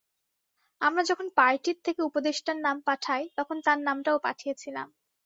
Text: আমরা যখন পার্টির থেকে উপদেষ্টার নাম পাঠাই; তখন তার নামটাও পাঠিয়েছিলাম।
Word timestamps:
আমরা 0.81 1.03
যখন 1.09 1.27
পার্টির 1.37 1.77
থেকে 1.85 2.01
উপদেষ্টার 2.03 2.57
নাম 2.59 2.77
পাঠাই; 2.87 3.23
তখন 3.37 3.57
তার 3.65 3.79
নামটাও 3.87 4.17
পাঠিয়েছিলাম। 4.19 4.87